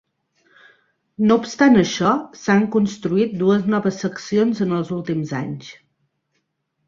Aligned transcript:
No 1.31 1.35
obstant 1.41 1.81
això, 1.81 2.13
s'han 2.45 2.63
construït 2.75 3.35
dues 3.43 3.69
noves 3.73 4.01
seccions 4.05 4.63
en 4.67 4.73
els 4.81 4.91
últims 4.97 5.35
anys. 5.41 5.69